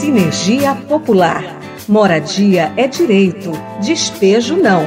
[0.00, 1.44] Sinergia Popular.
[1.86, 3.52] Moradia é direito,
[3.82, 4.80] despejo não.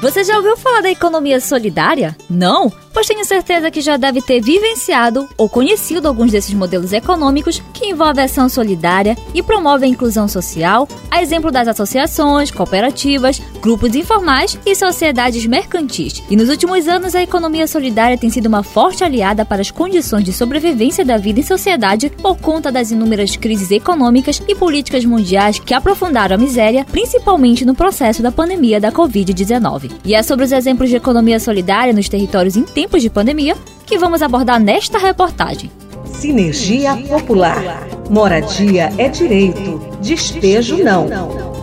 [0.00, 2.16] Você já ouviu falar da economia solidária?
[2.30, 2.72] Não?
[2.98, 7.86] Pois tenho certeza que já deve ter vivenciado ou conhecido alguns desses modelos econômicos que
[7.86, 14.58] envolvem ação solidária e promovem a inclusão social, a exemplo das associações, cooperativas, grupos informais
[14.66, 16.24] e sociedades mercantis.
[16.28, 20.24] E nos últimos anos, a economia solidária tem sido uma forte aliada para as condições
[20.24, 25.60] de sobrevivência da vida em sociedade por conta das inúmeras crises econômicas e políticas mundiais
[25.60, 29.92] que aprofundaram a miséria, principalmente no processo da pandemia da Covid-19.
[30.04, 33.98] E é sobre os exemplos de economia solidária nos territórios em tempos de pandemia que
[33.98, 35.70] vamos abordar nesta reportagem.
[36.06, 37.86] Sinergia Popular.
[38.08, 41.57] Moradia é direito, despejo não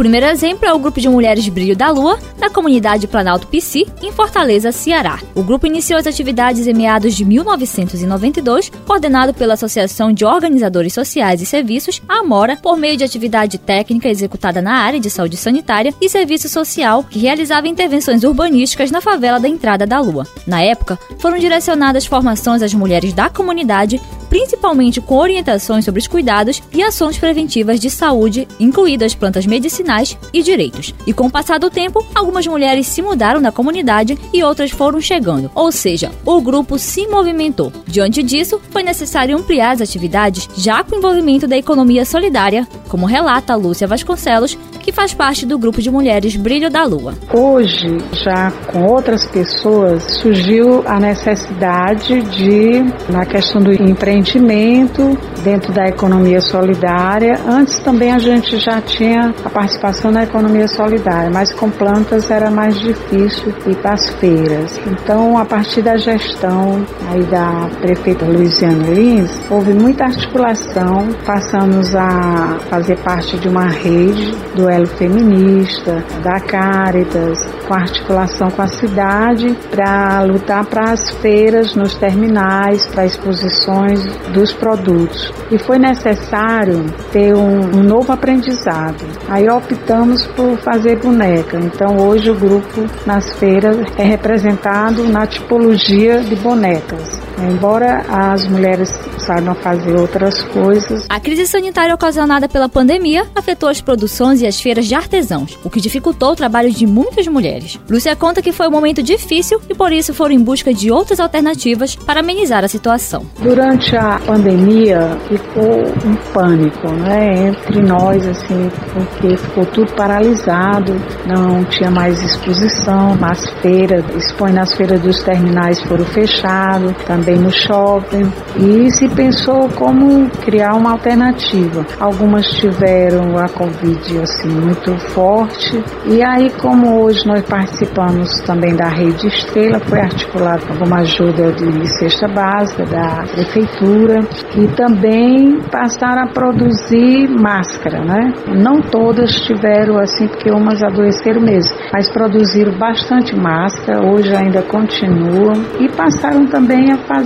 [0.00, 4.10] primeiro exemplo é o grupo de mulheres Brilho da Lua, da comunidade Planalto Pici, em
[4.10, 5.20] Fortaleza, Ceará.
[5.34, 11.42] O grupo iniciou as atividades em meados de 1992, coordenado pela Associação de Organizadores Sociais
[11.42, 16.08] e Serviços, Amora, por meio de atividade técnica executada na área de saúde sanitária e
[16.08, 20.26] serviço social, que realizava intervenções urbanísticas na favela da Entrada da Lua.
[20.46, 26.62] Na época, foram direcionadas formações às mulheres da comunidade principalmente com orientações sobre os cuidados
[26.72, 30.94] e ações preventivas de saúde, incluídas plantas medicinais e direitos.
[31.06, 35.00] E com o passar do tempo, algumas mulheres se mudaram da comunidade e outras foram
[35.00, 37.72] chegando, ou seja, o grupo se movimentou.
[37.86, 43.06] Diante disso, foi necessário ampliar as atividades já com o envolvimento da economia solidária, como
[43.06, 44.56] relata Lúcia Vasconcelos,
[44.90, 47.14] que faz parte do grupo de mulheres Brilho da Lua.
[47.32, 55.86] Hoje, já com outras pessoas, surgiu a necessidade de, na questão do empreendimento, dentro da
[55.86, 57.38] economia solidária.
[57.46, 62.50] Antes também a gente já tinha a participação na economia solidária, mas com plantas era
[62.50, 64.80] mais difícil ir para as feiras.
[64.86, 72.58] Então, a partir da gestão aí da prefeita Luiziane Lins, houve muita articulação, passamos a
[72.68, 79.56] fazer parte de uma rede do duelo feminista, da Caritas, com articulação com a cidade
[79.70, 85.32] para lutar para as feiras nos terminais, para exposições dos produtos.
[85.50, 89.04] E foi necessário ter um, um novo aprendizado.
[89.28, 91.58] Aí optamos por fazer boneca.
[91.58, 97.20] Então hoje o grupo nas feiras é representado na tipologia de bonecas.
[97.42, 101.06] Embora as mulheres saibam fazer outras coisas.
[101.08, 105.70] A crise sanitária ocasionada pela pandemia afetou as produções e as feiras de artesãos, o
[105.70, 107.78] que dificultou o trabalho de muitas mulheres.
[107.88, 111.20] Lúcia conta que foi um momento difícil e por isso foram em busca de outras
[111.20, 113.24] alternativas para amenizar a situação.
[113.40, 120.94] Durante a pandemia ficou um pânico, né, entre nós assim, porque ficou tudo paralisado,
[121.26, 127.50] não tinha mais exposição, as feiras, expõe nas feiras dos terminais foram fechados, também no
[127.50, 128.30] shopping.
[128.56, 131.84] E se pensou como criar uma alternativa.
[131.98, 135.82] Algumas tiveram a Covid assim muito forte.
[136.06, 141.52] E aí como hoje nós participamos também da rede Estrela, foi articulado com uma ajuda
[141.52, 144.20] de cesta básica da prefeitura.
[144.56, 148.32] E também passaram a produzir máscara, né?
[148.48, 155.52] Não todas tiveram assim porque umas adoeceram mesmo, mas produziram bastante máscara, hoje ainda continuam.
[155.78, 157.19] E passaram também a fazer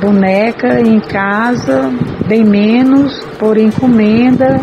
[0.00, 1.90] boneca em casa,
[2.26, 4.60] bem menos, por encomenda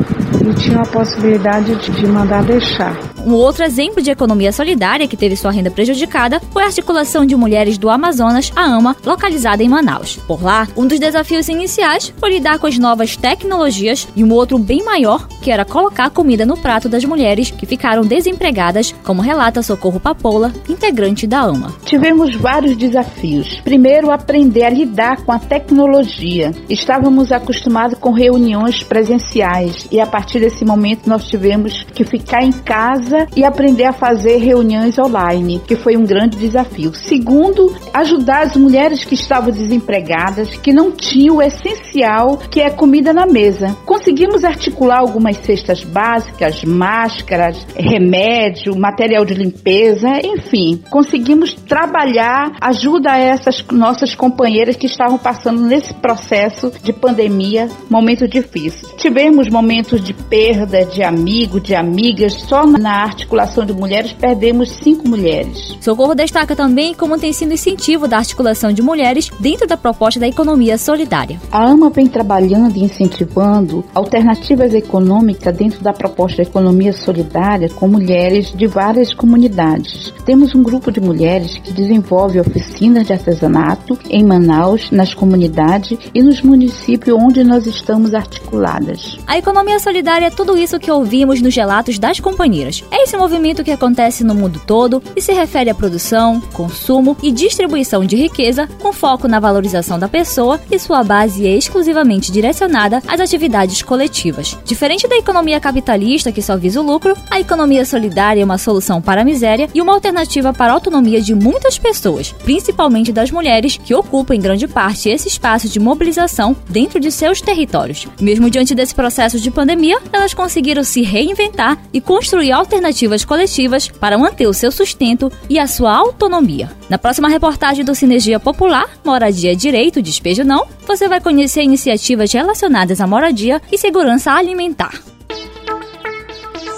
[0.50, 2.98] e tinha a possibilidade de mandar deixar.
[3.26, 7.36] Um outro exemplo de economia solidária que teve sua renda prejudicada foi a articulação de
[7.36, 10.18] mulheres do Amazonas, a AMA, localizada em Manaus.
[10.28, 14.58] Por lá, um dos desafios iniciais foi lidar com as novas tecnologias e um outro
[14.58, 19.62] bem maior, que era colocar comida no prato das mulheres que ficaram desempregadas, como relata
[19.62, 21.74] Socorro Papola, integrante da AMA.
[21.86, 23.60] Tivemos vários desafios.
[23.64, 26.52] Primeiro, aprender a lidar com a tecnologia.
[26.70, 32.52] Estávamos acostumados com reuniões presenciais e a partir desse momento nós tivemos que ficar em
[32.52, 36.94] casa e aprender a fazer reuniões online, que foi um grande desafio.
[36.94, 43.14] Segundo, ajudar as mulheres que estavam desempregadas, que não tinham o essencial, que é comida
[43.14, 43.76] na mesa.
[43.86, 53.18] Conseguimos articular algumas cestas básicas, máscaras, remédio, material de limpeza, enfim, conseguimos trabalhar ajuda a
[53.18, 58.94] essas nossas companheiras que estavam passando nesse processo de pandemia, momentos difíceis.
[58.98, 65.08] Tivemos momentos de perda de amigo, de amigas, só na articulação de mulheres perdemos cinco
[65.08, 65.78] mulheres.
[65.82, 70.28] Socorro destaca também como tem sido incentivo da articulação de mulheres dentro da proposta da
[70.28, 71.40] economia solidária.
[71.52, 77.88] A AMA vem trabalhando e incentivando alternativas econômicas dentro da proposta da economia solidária com
[77.88, 80.14] mulheres de várias comunidades.
[80.26, 86.22] Temos um grupo de mulheres que desenvolve oficinas de artesanato em Manaus, nas comunidades e
[86.22, 89.18] nos municípios onde nós estamos articuladas.
[89.26, 92.84] A economia solidária é tudo isso que ouvimos nos relatos das companheiras.
[92.92, 97.32] É esse movimento que acontece no mundo todo e se refere à produção, consumo e
[97.32, 103.02] distribuição de riqueza com foco na valorização da pessoa e sua base é exclusivamente direcionada
[103.08, 104.58] às atividades coletivas.
[104.66, 109.02] Diferente da economia capitalista que só visa o lucro, a economia solidária é uma solução
[109.02, 113.78] para a miséria e uma alternativa para a autonomia de muitas pessoas, principalmente das mulheres
[113.78, 118.08] que ocupam em grande parte esse espaço de mobilização dentro de seus territórios.
[118.20, 124.18] Mesmo diante desse processo de pandemia, elas conseguiram se reinventar e construir alternativas coletivas para
[124.18, 126.72] manter o seu sustento e a sua autonomia.
[126.90, 133.00] Na próxima reportagem do Sinergia Popular, Moradia Direito, Despejo Não, você vai conhecer iniciativas relacionadas
[133.02, 135.02] à moradia e segurança alimentar.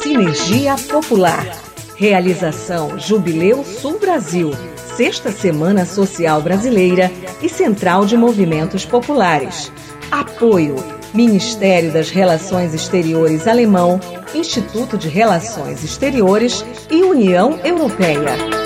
[0.01, 1.45] Sinergia Popular.
[1.95, 4.51] Realização Jubileu Sul Brasil,
[4.97, 7.11] Sexta Semana Social Brasileira
[7.41, 9.71] e Central de Movimentos Populares.
[10.11, 10.75] Apoio
[11.13, 13.99] Ministério das Relações Exteriores Alemão,
[14.33, 18.62] Instituto de Relações Exteriores e União Europeia.